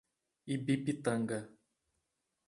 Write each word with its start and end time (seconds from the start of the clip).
Ibipitanga 0.53 1.37